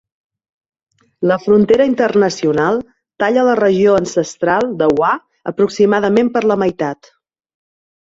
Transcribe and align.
La 1.31 1.37
frontera 1.43 1.85
internacional 1.89 2.81
talla 3.25 3.45
la 3.51 3.55
regió 3.61 3.95
ancestral 4.01 4.69
de 4.83 4.91
Wa 5.03 5.15
aproximadament 5.55 6.37
per 6.39 6.47
la 6.53 6.63
meitat. 6.67 7.17